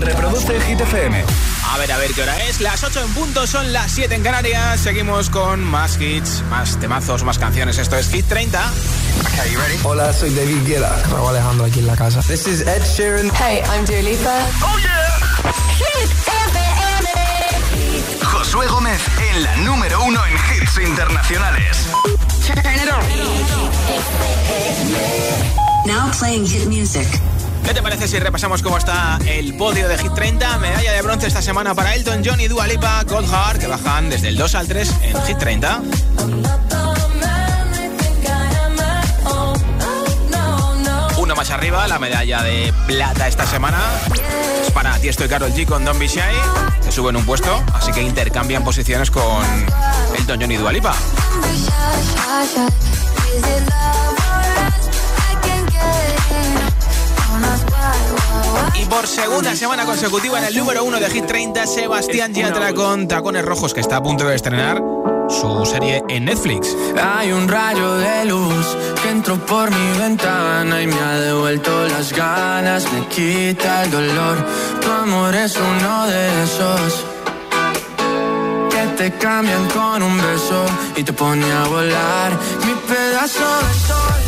[0.00, 1.24] Reproduce Hit FM.
[1.72, 2.60] A ver, a ver qué hora es.
[2.60, 4.80] Las 8 en punto, son las 7 en Canarias.
[4.80, 7.78] Seguimos con más hits, más temazos, más canciones.
[7.78, 8.72] Esto es Hit 30.
[9.32, 9.78] Okay, you ready?
[9.82, 11.02] Hola, soy David Guetta.
[11.10, 12.20] Raúl Alejandro aquí en la casa.
[12.22, 13.30] This is Ed Sheeran.
[13.34, 14.46] Hey, I'm Dua Lipa.
[14.62, 15.18] ¡Oh, yeah!
[15.76, 16.58] Hit FM.
[18.24, 19.00] Josué Gómez
[19.32, 21.86] en la número uno en hits internacionales.
[22.46, 23.04] Turn it on.
[25.86, 27.06] Now playing hit music.
[27.64, 30.58] ¿Qué te parece si repasamos cómo está el podio de Hit 30?
[30.58, 34.28] Medalla de bronce esta semana para Elton John y Dua Lipa, Heart, que bajan desde
[34.28, 35.82] el 2 al 3 en Hit 30.
[41.18, 43.78] Uno más arriba, la medalla de plata esta semana
[44.64, 46.20] es para Tiesto y Carol G con Don't Be Shy.
[46.80, 49.44] Se suben un puesto, así que intercambian posiciones con
[50.16, 50.72] Elton John y Dua.
[58.74, 63.08] Y por segunda semana consecutiva en el número uno de Hit 30, Sebastián Yatra con
[63.08, 64.80] Tacones Rojos, que está a punto de estrenar
[65.28, 66.74] su serie en Netflix.
[67.00, 72.12] Hay un rayo de luz que entró por mi ventana y me ha devuelto las
[72.12, 74.46] ganas, me quita el dolor.
[74.80, 77.04] Tu amor es uno de esos
[78.70, 80.64] que te cambian con un beso
[80.96, 82.32] y te pone a volar.
[82.64, 84.27] Mi pedazo de sol,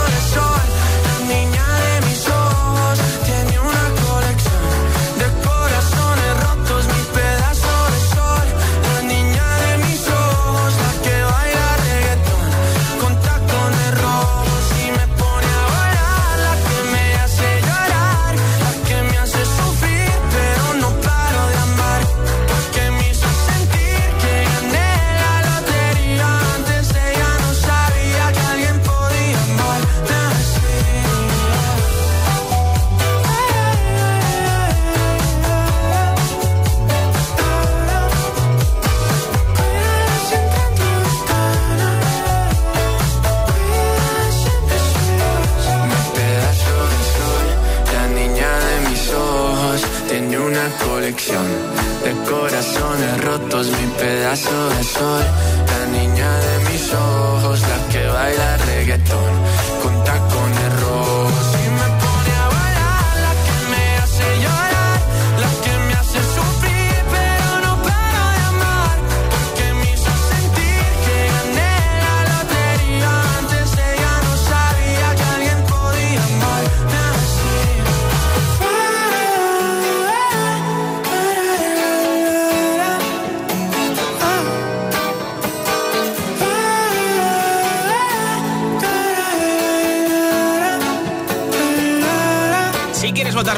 [51.29, 53.67] de corazones rotos.
[53.67, 55.23] Mi pedazo de sol,
[55.67, 59.70] la niña de mis ojos, la que baila reggaetón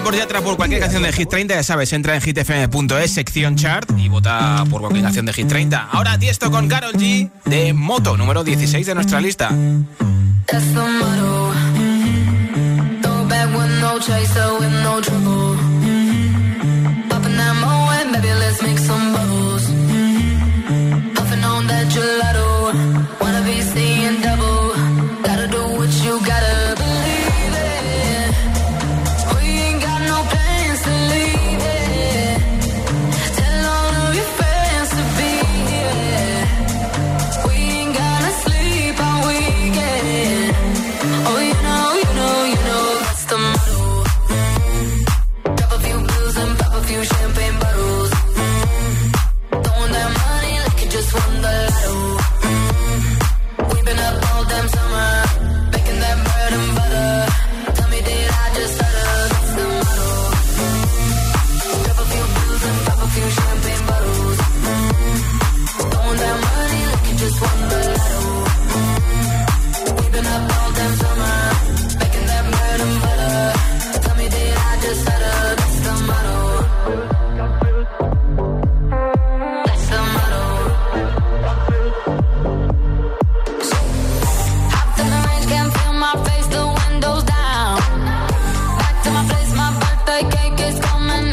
[0.04, 3.90] por Yatra por cualquier canción de Hit 30, ya sabes, entra en hitfm.es, sección chart
[3.98, 5.90] y vota por cualquier canción de Hit 30.
[5.92, 9.50] Ahora Tiesto con Carol G de Moto, número 16 de nuestra lista.
[90.08, 91.33] like cake is coming.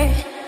[0.00, 0.39] hurt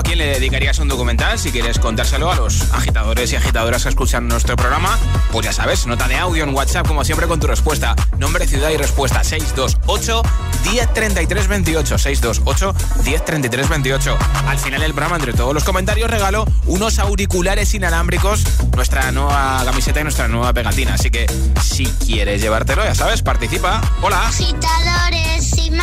[0.00, 1.38] ¿A quién le dedicarías un documental?
[1.38, 4.98] Si quieres contárselo a los agitadores y agitadoras que escuchan nuestro programa,
[5.30, 7.94] pues ya sabes, nota de audio en WhatsApp, como siempre, con tu respuesta.
[8.16, 10.22] Nombre, ciudad y respuesta 628
[10.64, 18.42] 103328 628 103328 Al final del programa, entre todos los comentarios, regalo unos auriculares inalámbricos,
[18.74, 20.94] nuestra nueva camiseta y nuestra nueva pegatina.
[20.94, 21.26] Así que
[21.62, 23.82] si quieres llevártelo, ya sabes, participa.
[24.00, 24.28] Hola.
[24.28, 25.29] Agitadores.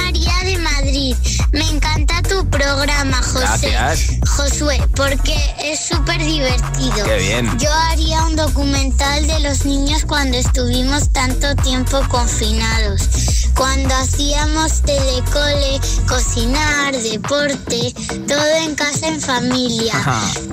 [0.08, 1.16] María de Madrid.
[1.52, 3.72] Me encanta tu programa, José.
[3.72, 4.20] Gracias.
[4.26, 7.04] Josué, porque es súper divertido.
[7.04, 7.60] Qué bien.
[7.60, 13.02] Yo haría un documental de los niños cuando estuvimos tanto tiempo confinados.
[13.54, 17.94] Cuando hacíamos telecole, cocinar, deporte,
[18.30, 19.94] todo en casa en familia.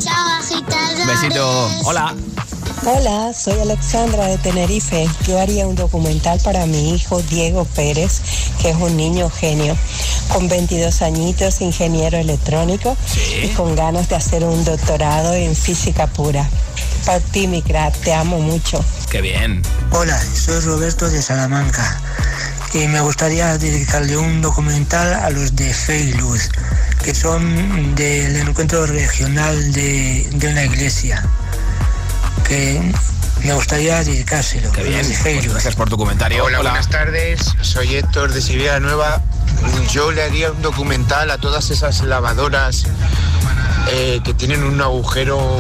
[0.00, 1.06] Chao, agitadores.
[1.06, 1.70] Besito.
[1.84, 2.12] Hola.
[2.87, 5.08] Hola, soy Alexandra de Tenerife.
[5.26, 8.20] Yo haría un documental para mi hijo Diego Pérez
[8.71, 9.76] es un niño genio,
[10.28, 12.97] con 22 añitos, ingeniero electrónico
[13.42, 16.49] y con ganas de hacer un doctorado en física pura.
[17.04, 18.83] Para ti, Micra, te amo mucho.
[19.11, 19.62] Qué bien.
[19.90, 22.00] Hola, soy Roberto de Salamanca
[22.73, 26.14] y me gustaría dedicarle un documental a los de Fe y
[27.04, 31.25] que son del encuentro regional de, de una iglesia,
[32.49, 32.80] que
[33.45, 34.73] me gustaría dedicárselo.
[34.73, 35.07] Qué bien.
[35.23, 36.45] Pues gracias por tu comentario.
[36.45, 37.55] Hola, buenas tardes.
[37.61, 39.21] Soy Héctor de Sibera Nueva.
[39.91, 42.87] Yo le haría un documental a todas esas lavadoras
[43.91, 45.59] eh, que tienen un agujero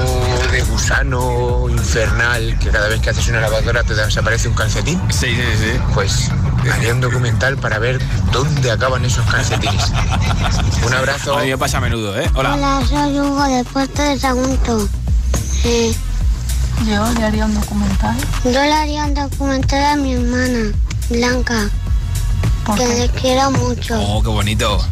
[0.50, 5.00] de gusano infernal que cada vez que haces una lavadora te desaparece un calcetín.
[5.10, 5.80] Sí, sí, sí.
[5.92, 6.30] Pues
[6.72, 8.00] haría un documental para ver
[8.32, 9.92] dónde acaban esos calcetines.
[10.86, 11.38] un abrazo.
[11.58, 12.30] Pasa menudo, ¿eh?
[12.34, 12.54] Hola.
[12.54, 14.88] Hola, soy Hugo de Puerto de Sagunto.
[15.64, 15.94] Eh,
[16.86, 18.16] yo le haría un documental.
[18.44, 20.72] yo le haría un documental a mi hermana,
[21.08, 21.70] Blanca,
[22.76, 23.98] que le quiero mucho.
[24.00, 24.84] Oh, qué bonito.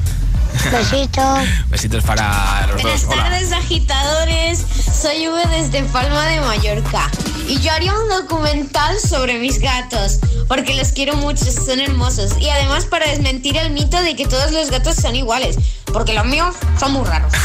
[0.71, 1.41] Besitos.
[1.69, 3.13] Besitos para los Buenas dos.
[3.13, 3.25] Hola.
[3.25, 4.65] tardes, agitadores.
[5.01, 7.11] Soy V desde Palma de Mallorca.
[7.49, 10.19] Y yo haría un documental sobre mis gatos,
[10.49, 12.39] porque los quiero mucho, son hermosos.
[12.39, 15.57] Y además para desmentir el mito de que todos los gatos son iguales,
[15.93, 17.33] porque los míos son muy raros.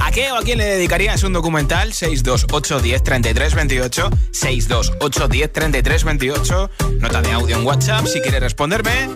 [0.00, 1.92] ¿A qué o a quién le dedicarías un documental?
[1.92, 8.40] 628 10 33 28 628 10 33 28 Nota de audio en WhatsApp si quieres
[8.40, 9.10] responderme.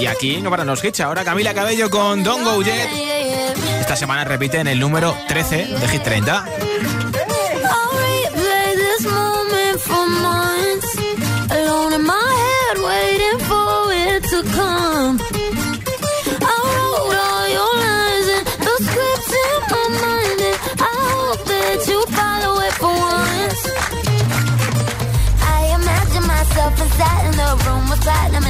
[0.00, 1.00] Y aquí no para los hits.
[1.00, 2.88] Ahora Camila Cabello con Don't Go Yet.
[3.80, 6.67] Esta semana repite en el número 13 de Hit 30.
[28.08, 28.47] The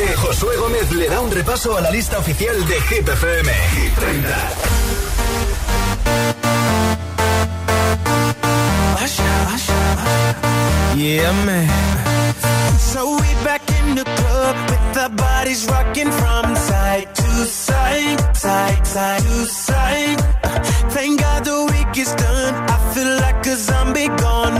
[0.00, 3.50] tarde, Josué Gómez le da un repaso a la lista oficial de Hit FM.
[3.76, 4.70] Hit 30.
[10.96, 11.68] Yeah, man.
[12.78, 18.86] So we back in the club with our bodies rocking from side to side, side,
[18.86, 20.20] side to side.
[20.90, 22.54] Thank God the week is done.
[22.68, 24.59] I feel like a zombie gone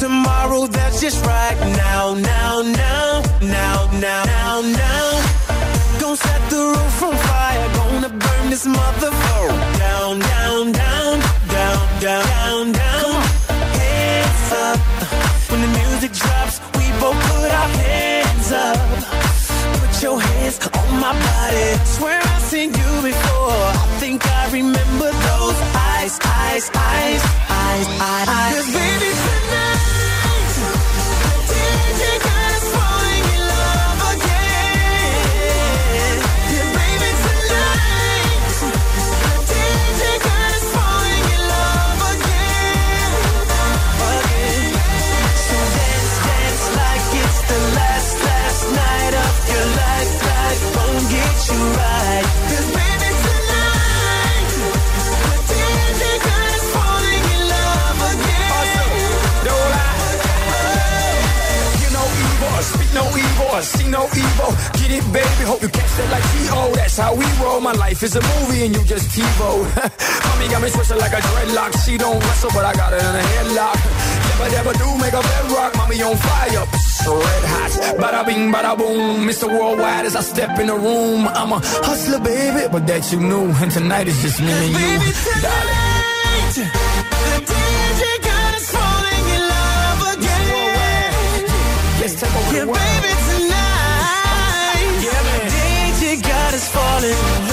[0.00, 0.66] tomorrow.
[0.66, 5.06] That's just right now, now, now, now, now, now, now.
[6.00, 7.68] Gonna set the roof on fire.
[7.74, 9.10] Gonna burn this mother.
[9.84, 11.20] Down, down, down,
[11.56, 13.12] down, down, down.
[13.80, 14.78] Hands up.
[15.50, 18.78] When the music drops, we both put our hands up.
[19.80, 21.68] Put your hands on my body.
[21.84, 23.64] Swear I've seen you before.
[23.82, 25.58] I think I remember those
[25.90, 28.28] eyes, eyes, eyes, eyes, eyes.
[28.28, 28.54] eyes.
[28.54, 29.45] Cause baby
[63.56, 64.50] evil, see no evil.
[64.78, 66.74] Get it, baby, hope you catch that like T.O.
[66.74, 67.60] That's how we roll.
[67.60, 69.50] My life is a movie and you just TiVo.
[70.24, 71.72] Mommy got me twisted like a dreadlock.
[71.84, 73.78] She don't wrestle, but I got her in a headlock.
[74.28, 75.76] Never, never do make a bedrock.
[75.76, 76.66] Mommy on fire,
[77.06, 77.72] red hot.
[78.00, 79.26] Bada bing, bada boom.
[79.26, 79.48] Mr.
[79.48, 81.28] Worldwide as I step in the room.
[81.28, 83.50] I'm a hustler, baby, but that you knew.
[83.62, 84.92] And tonight is just me and you,
[85.42, 85.96] darling.
[86.56, 88.02] The DJ
[88.74, 91.44] falling in love again.
[92.00, 92.95] Let's take over the world.
[97.08, 97.45] it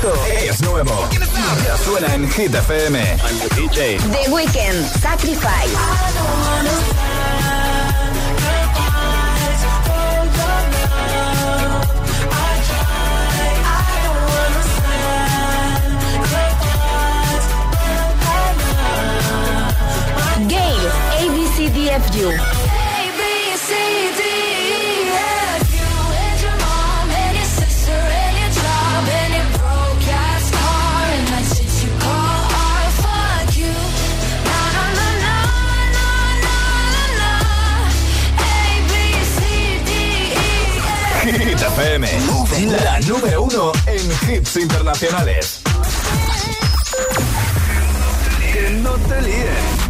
[0.00, 1.08] Esto es nuevo.
[1.62, 3.18] Ya suena en Hit FM.
[3.54, 3.98] DJ.
[3.98, 5.76] The Weeknd, Sacrifice.
[20.48, 22.59] Gale, ABCDFU.
[41.80, 42.06] FM.
[42.84, 45.62] La número uno en hits internacionales.
[48.52, 49.80] Que no te líen.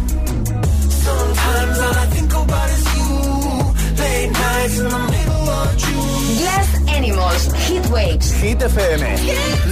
[6.39, 8.33] Glass Animals, Hit Waves.
[8.41, 9.17] Hit FM.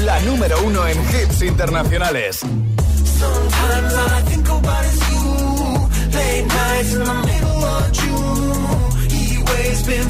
[0.03, 2.39] La número uno en hits internacionales.
[2.39, 5.89] Sometimes all I think about is you.
[6.11, 9.09] Late nights in the middle of June.
[9.09, 10.09] He waves been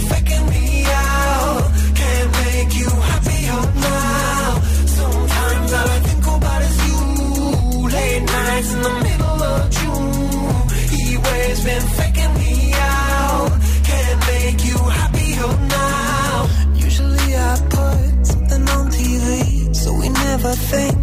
[8.59, 10.69] nights in the middle of June.
[10.89, 13.51] He waves been faking me out.
[13.83, 16.75] Can't make you happier oh, now.
[16.75, 20.98] Usually I put something on TV, so we never think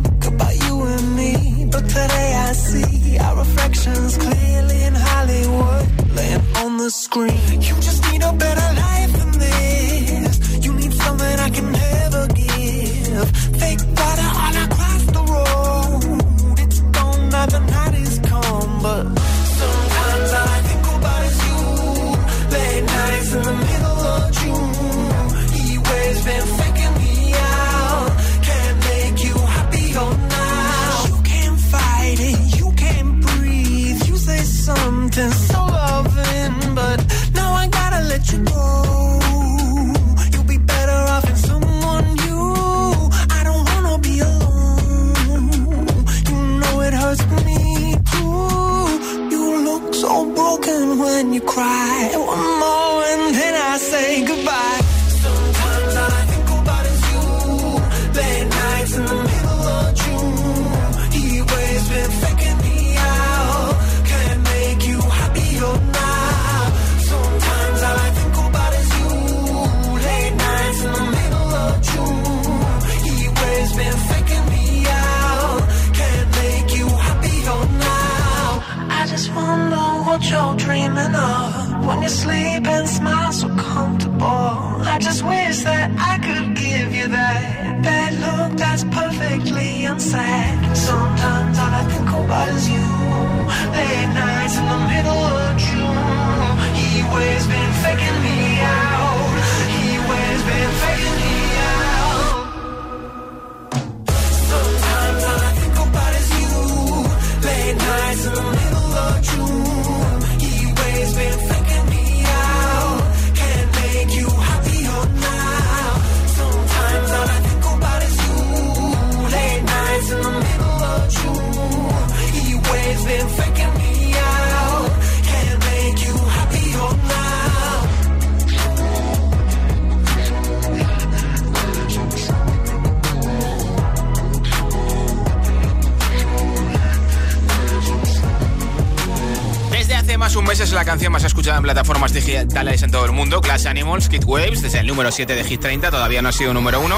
[140.76, 144.60] la canción más escuchada en plataformas digitales en todo el mundo, Class Animals, Kid Waves,
[144.60, 146.94] desde el número 7 de Hit 30, todavía no ha sido número 1,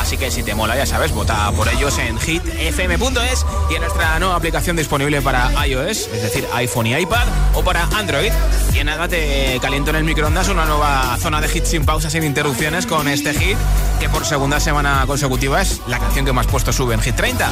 [0.00, 4.18] así que si te mola, ya sabes, vota por ellos en hitfm.es y en nuestra
[4.18, 8.32] nueva aplicación disponible para iOS, es decir, iPhone y iPad, o para Android.
[8.74, 12.12] Y en nada te caliento en el microondas una nueva zona de hits sin pausas,
[12.12, 13.56] sin interrupciones con este hit,
[14.00, 17.48] que por segunda semana consecutiva es la canción que más puesto sube en Hit 30.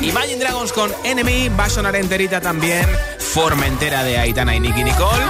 [0.00, 2.86] Imagine Dragons con Enemy va a sonar enterita también.
[3.36, 5.22] Formentera de Aitana y Nicky Nicole.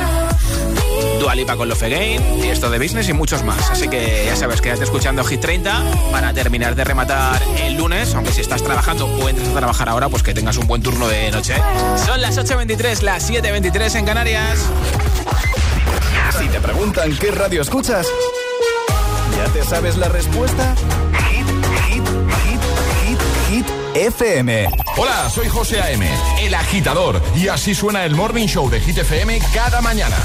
[1.18, 3.68] Dualipa con Love Again, y esto de Business y muchos más.
[3.68, 8.30] Así que ya sabes, quédate escuchando Hit 30 para terminar de rematar el lunes, aunque
[8.30, 11.32] si estás trabajando o entras a trabajar ahora, pues que tengas un buen turno de
[11.32, 11.56] noche.
[12.06, 14.60] Son las 8.23, las 7.23 en Canarias.
[16.38, 18.06] Si te preguntan qué radio escuchas,
[19.36, 20.76] ¿ya te sabes la respuesta?
[21.28, 21.46] Hit,
[21.88, 22.04] hit,
[22.44, 22.60] hit,
[23.02, 23.18] hit,
[23.50, 23.66] hit,
[23.96, 24.85] FM.
[24.98, 26.08] Hola, soy José A.M.,
[26.40, 30.16] el agitador, y así suena el Morning Show de Hit FM cada mañana.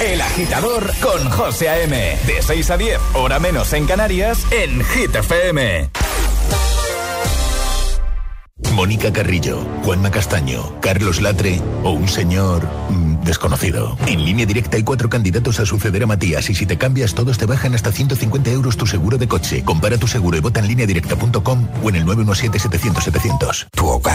[0.00, 1.94] El agitador con José A.M.
[2.26, 5.90] De 6 a 10, hora menos en Canarias, en Hit FM.
[8.72, 13.98] Mónica Carrillo, Juanma Castaño, Carlos Latre o un señor mm, desconocido.
[14.06, 17.36] En línea directa hay cuatro candidatos a suceder a Matías y si te cambias todos
[17.36, 19.64] te bajan hasta 150 euros tu seguro de coche.
[19.64, 23.68] Compara tu seguro y vota en línea directa.com o en el 917-700-700.
[23.72, 23.86] Tu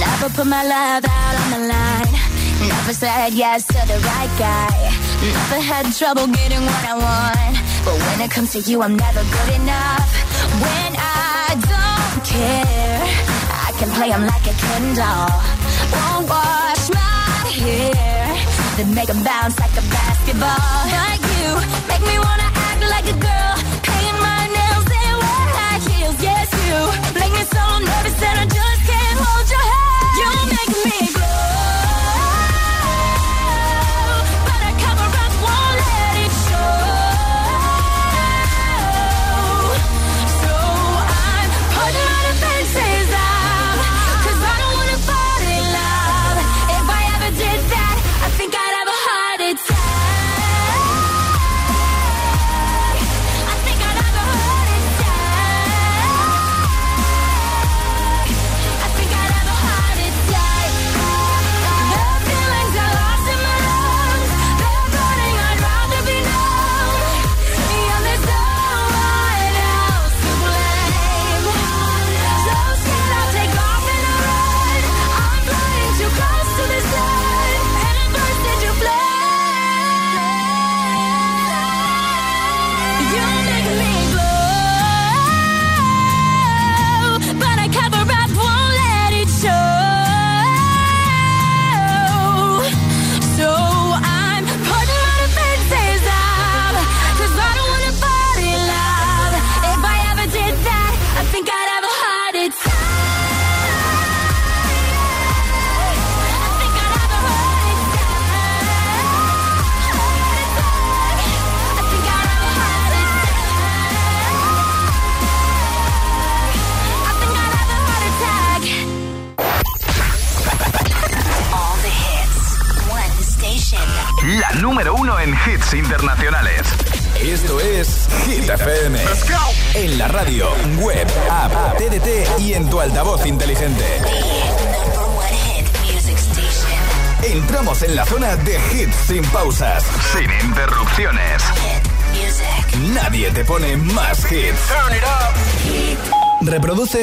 [0.00, 2.12] Never put my love out on the line.
[2.68, 4.76] Never said yes to the right guy.
[5.22, 7.56] Never had trouble getting what I want.
[7.84, 10.08] But when it comes to you, I'm never good enough.
[10.64, 13.02] When I don't care,
[13.66, 15.32] I can play 'em like a Ken doll.
[15.94, 18.36] Won't wash my hair,
[18.76, 20.76] then make 'em bounce like a basketball.
[21.00, 21.48] Like you,
[21.88, 23.49] make me wanna act like a girl.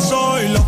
[0.00, 0.67] Soy loco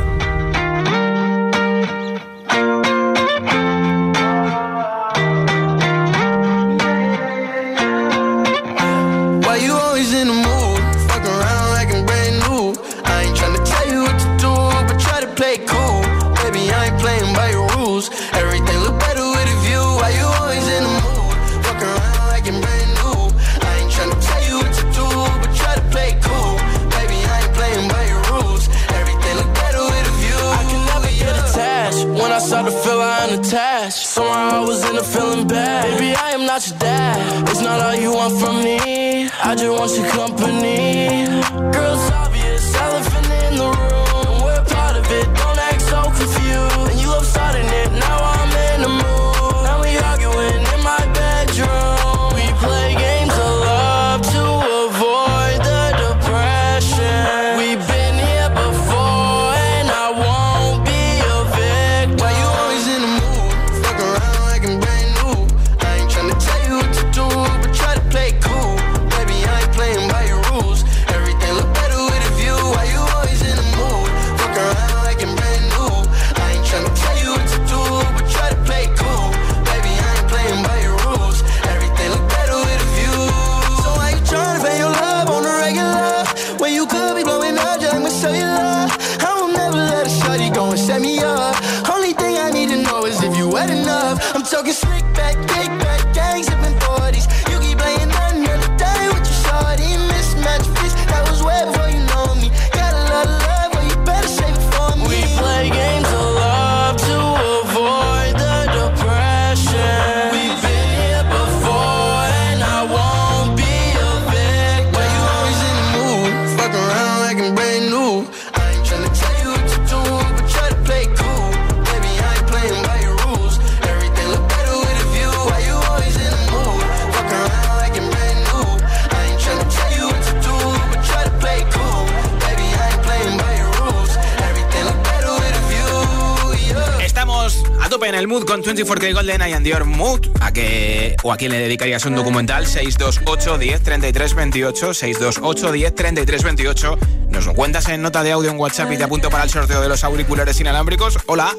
[138.31, 140.21] mood con 24K Golden I and Your Mood.
[140.39, 142.65] ¿A qué o a quién le dedicarías un documental?
[142.65, 146.97] 628 10 33 28 628 10 33 28.
[147.27, 149.81] Nos lo cuentas en nota de audio en WhatsApp y te apunto para el sorteo
[149.81, 151.17] de los auriculares inalámbricos.
[151.25, 151.53] Hola.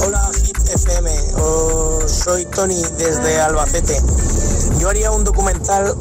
[0.00, 1.10] Hola, Hit FM.
[2.08, 4.00] soy Tony desde Albacete.
[4.80, 5.94] Yo haría un documental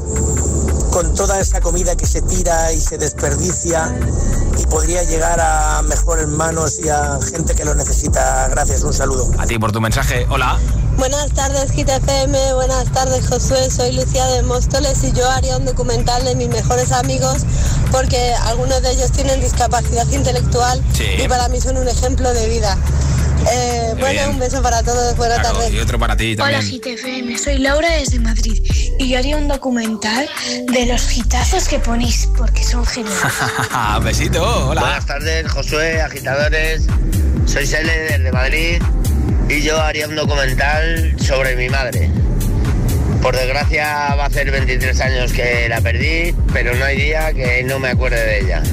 [0.91, 3.93] con toda esa comida que se tira y se desperdicia
[4.59, 8.47] y podría llegar a mejores manos y a gente que lo necesita.
[8.49, 9.29] Gracias, un saludo.
[9.37, 10.25] A ti por tu mensaje.
[10.29, 10.57] Hola.
[10.97, 12.53] Buenas tardes, GTFM.
[12.53, 13.69] Buenas tardes, Josué.
[13.69, 17.45] Soy Lucía de Móstoles y yo haría un documental de mis mejores amigos
[17.91, 20.83] porque algunos de ellos tienen discapacidad intelectual
[21.17, 22.77] y para mí son un ejemplo de vida.
[23.52, 25.69] Eh, bueno, un beso para todos, buena tarde.
[25.71, 26.60] Y otro para ti también.
[26.60, 28.62] Hola GTFM, soy Laura desde Madrid
[29.00, 30.29] y yo haría un documental
[30.71, 33.19] de los hitazos que ponéis porque son geniales.
[34.04, 34.81] Besito, hola.
[34.81, 36.87] Buenas tardes, Josué, agitadores.
[37.46, 38.81] Soy Sele desde Madrid
[39.50, 42.12] y yo haría un documental sobre mi madre.
[43.21, 47.63] Por desgracia va a ser 23 años que la perdí, pero no hay día que
[47.63, 48.63] no me acuerde de ella.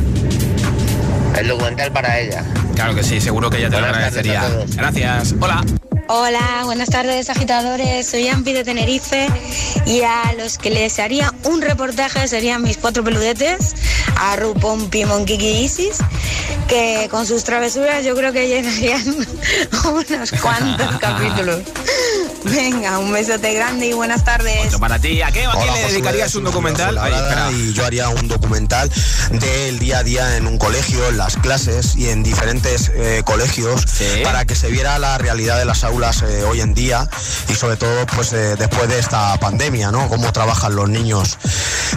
[1.38, 2.44] El documental para ella.
[2.76, 4.44] Claro que sí, seguro que ella te lo agradecería.
[4.76, 5.34] Gracias.
[5.40, 5.64] Hola.
[6.08, 9.26] Hola, buenas tardes agitadores, soy Ampi de Tenerife
[9.86, 13.74] y a los que les haría un reportaje serían mis cuatro peludetes,
[14.16, 15.98] a Rupon, Pimon, Kiki y Isis,
[16.68, 19.02] que con sus travesuras yo creo que llenarían
[19.84, 21.62] unos cuantos capítulos.
[22.50, 24.76] Venga, un besote grande y buenas tardes.
[24.78, 26.96] para ti, ¿a qué, le dedicarías un documental?
[27.52, 28.90] y yo haría un documental
[29.30, 33.84] del día a día en un colegio, en las clases y en diferentes eh, colegios
[34.22, 37.08] para que se viera la realidad de las aulas eh, hoy en día
[37.48, 40.08] y sobre todo pues eh, después de esta pandemia, ¿no?
[40.08, 41.38] Cómo trabajan los niños.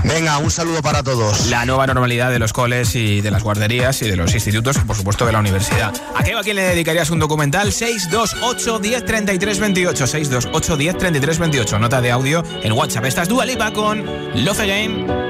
[0.03, 1.47] Venga, un saludo para todos.
[1.47, 4.79] La nueva normalidad de los coles y de las guarderías y de los institutos y
[4.79, 5.93] por supuesto de la universidad.
[6.15, 7.71] ¿A qué, a quién le dedicarías un documental?
[7.71, 10.38] 628 10 33 28 628
[10.77, 11.79] 10 33 28.
[11.79, 13.05] Nota de audio en WhatsApp.
[13.05, 15.29] Estás Dua Lipa con Love heartbeat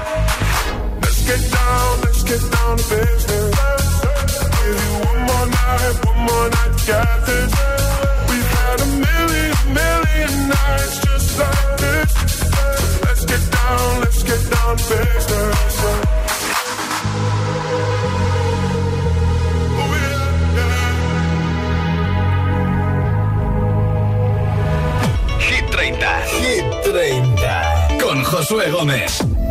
[1.31, 3.55] get down, let's get down to business.
[4.63, 7.51] Give you one more night, one more night get this.
[8.29, 12.11] We've had a million, million nights just like this.
[13.05, 15.75] Let's get down, let's get down to business.
[25.47, 25.95] Hit 30.
[26.43, 27.99] Hit 30.
[27.99, 29.50] Con Josué Gómez.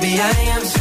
[0.00, 0.77] maybe I am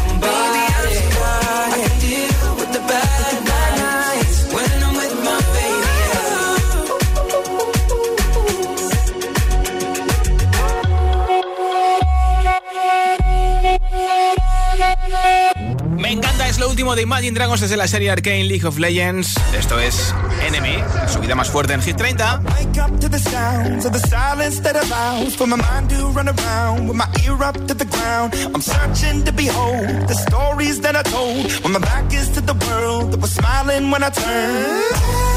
[16.77, 19.33] último de Imagine Dragons desde la serie Arcane League of Legends.
[19.57, 20.13] Esto es
[20.45, 20.77] Enemy,
[21.11, 22.41] su vida más fuerte en Hit 30.
[22.45, 26.29] Wake up to the sounds of the silence that allows for my mind to run
[26.29, 28.35] around with my ear up to the ground.
[28.53, 32.53] I'm searching to behold the stories that I told when my back is to the
[32.53, 35.36] world that was smiling when I turned.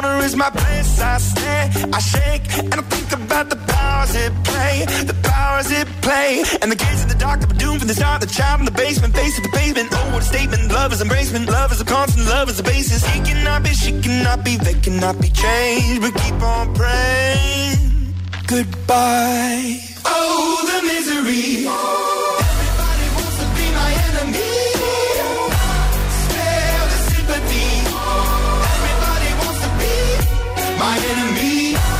[0.00, 1.00] Corner is my place.
[1.00, 5.86] I stare, I shake, and I think about the powers it play, the powers it
[6.00, 6.42] play.
[6.62, 8.20] And the kids in the dark were doomed from the start.
[8.20, 9.88] The child in the basement, face of the pavement.
[9.92, 10.72] Oh, what a statement!
[10.72, 13.04] Love is embracement, love is a constant, love is a basis.
[13.06, 16.00] He cannot be, she cannot be, they cannot be changed.
[16.02, 18.14] But keep on praying.
[18.46, 19.80] Goodbye.
[20.04, 22.00] Oh, the misery.
[30.90, 31.99] My enemy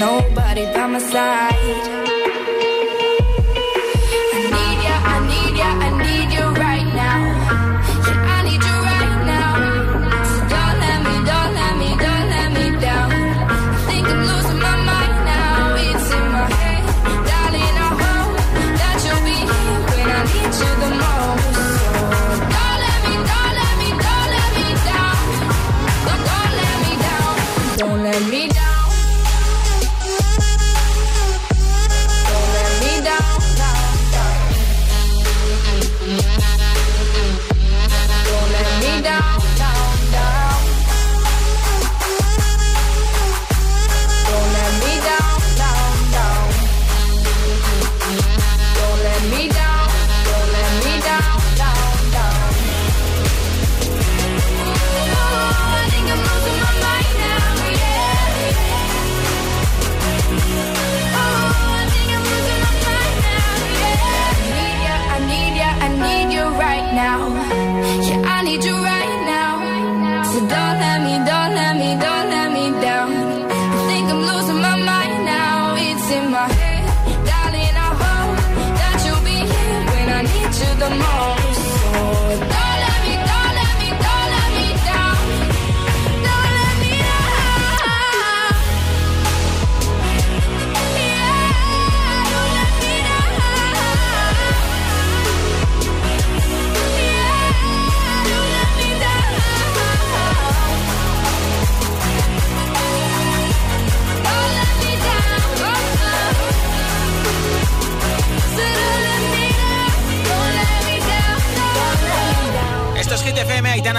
[0.00, 2.09] nobody by my side.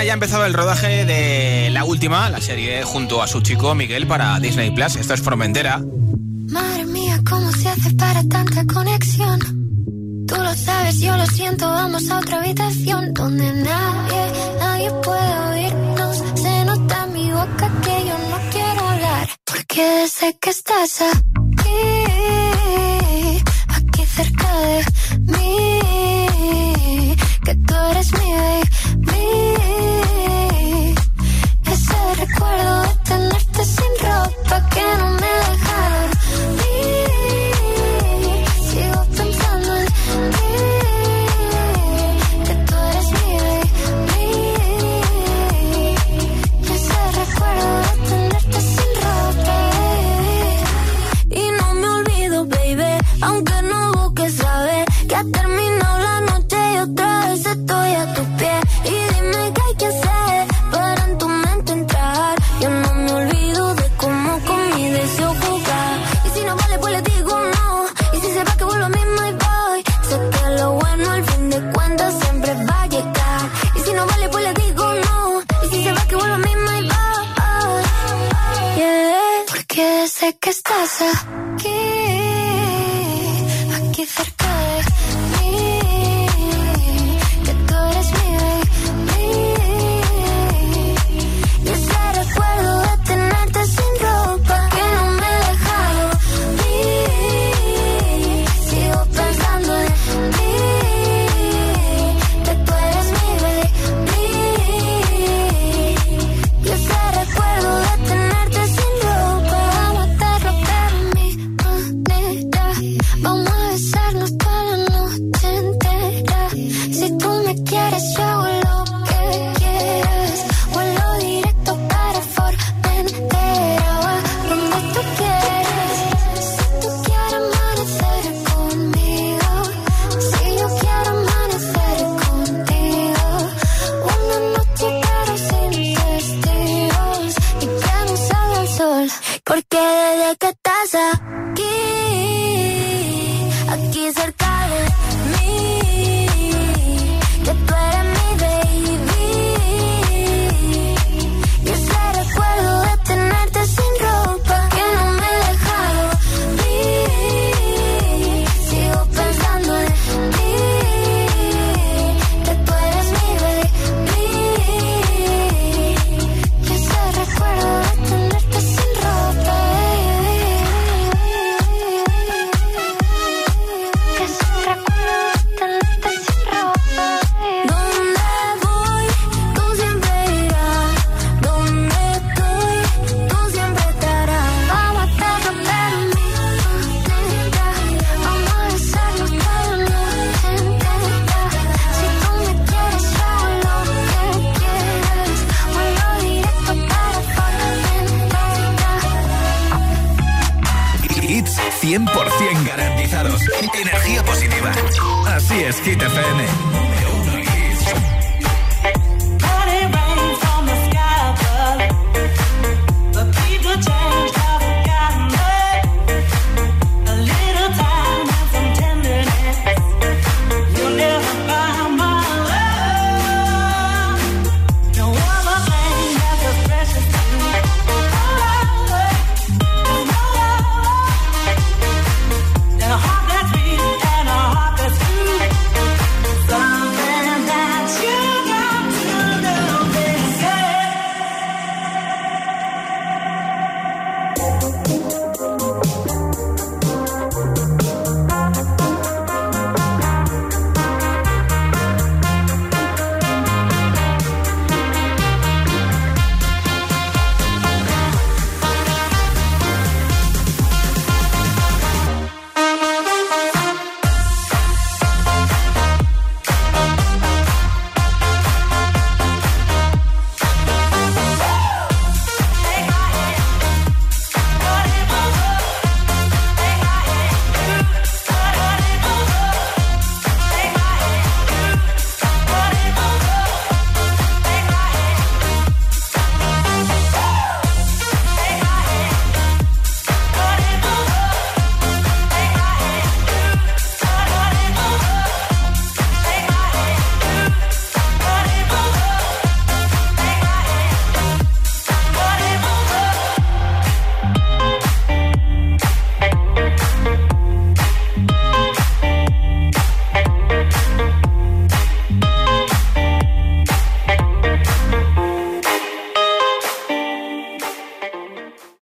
[0.01, 3.75] semana ya ha empezado el rodaje de la última, la serie junto a su chico
[3.75, 4.95] Miguel para Disney Plus.
[4.95, 5.81] Esto es Formentera.
[6.49, 9.39] Madre mía, ¿cómo se hace para tanta conexión?
[10.27, 16.23] Tú lo sabes, yo lo siento, vamos a otra habitación donde nadie, nadie puede oírnos.
[16.35, 21.79] Se nota en mi boca que yo no quiero hablar, porque sé que estás aquí,
[23.67, 24.85] aquí cerca de
[25.37, 28.60] mí, que tú eres mi baby.